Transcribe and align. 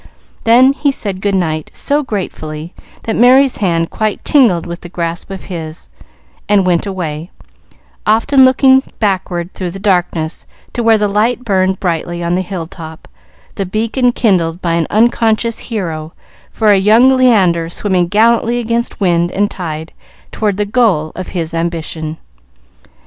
Then 0.45 0.73
he 0.73 0.91
said 0.91 1.21
good 1.21 1.35
night 1.35 1.69
so 1.75 2.01
gratefully 2.01 2.73
that 3.03 3.15
Merry's 3.15 3.57
hand 3.57 3.91
quite 3.91 4.25
tingled 4.25 4.65
with 4.65 4.81
the 4.81 4.89
grasp 4.89 5.29
of 5.29 5.43
his, 5.43 5.89
and 6.49 6.65
went 6.65 6.87
away, 6.87 7.29
often 8.03 8.43
looking 8.43 8.81
backward 8.97 9.53
through 9.53 9.69
the 9.69 9.77
darkness 9.77 10.47
to 10.73 10.81
where 10.81 10.97
the 10.97 11.07
light 11.07 11.45
burned 11.45 11.79
brightly 11.79 12.23
on 12.23 12.33
the 12.33 12.41
hill 12.41 12.65
top 12.65 13.07
the 13.53 13.63
beacon 13.67 14.11
kindled 14.11 14.59
by 14.59 14.73
an 14.73 14.87
unconscious 14.89 15.59
Hero 15.59 16.13
for 16.49 16.71
a 16.71 16.77
young 16.79 17.15
Leander 17.15 17.69
swimming 17.69 18.07
gallantly 18.07 18.57
against 18.57 18.99
wind 18.99 19.31
and 19.31 19.51
tide 19.51 19.93
toward 20.31 20.57
the 20.57 20.65
goal 20.65 21.11
of 21.15 21.27
his 21.27 21.53
ambition. 21.53 22.17